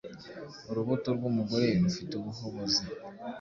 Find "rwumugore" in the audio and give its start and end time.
1.17-1.67